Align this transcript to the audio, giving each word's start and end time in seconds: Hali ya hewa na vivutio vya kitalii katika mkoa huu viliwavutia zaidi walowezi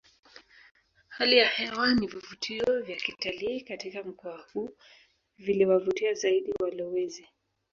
Hali 1.09 1.37
ya 1.37 1.47
hewa 1.49 1.93
na 1.95 2.01
vivutio 2.07 2.81
vya 2.81 2.95
kitalii 2.95 3.61
katika 3.61 4.03
mkoa 4.03 4.45
huu 4.53 4.69
viliwavutia 5.37 6.13
zaidi 6.13 6.53
walowezi 6.59 7.27